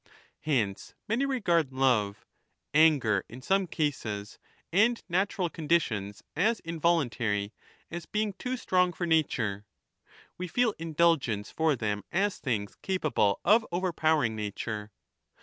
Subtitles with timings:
[0.47, 2.25] tlence, many regard love,
[2.73, 4.39] anger in some cases,
[4.71, 7.53] and natural conditions, as involuntary,
[7.91, 9.63] as being too strong for nature;
[10.39, 14.89] we feel indulgence for them as things capable of overpowering nature.